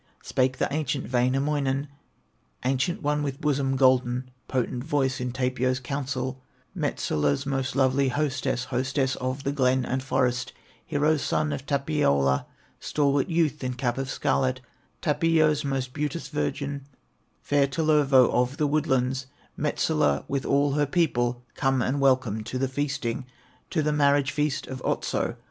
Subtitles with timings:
[0.23, 1.87] Spake the ancient Wainamoinen:
[2.65, 6.41] "Ancient one with bosom golden, Potent voice in Tapio's council,
[6.75, 10.53] Metsola's most lovely hostess, Hostess of the glen and forest,
[10.87, 12.47] Hero son of Tapiola,
[12.79, 14.59] Stalwart youth in cap of scarlet,
[15.03, 16.87] Tapio's most beauteous virgin,
[17.43, 22.67] Fair Tellervo of the woodlands, Metsola with all her people, Come, and welcome, to the
[22.67, 23.27] feasting,
[23.69, 25.35] To the marriage feast of Otso!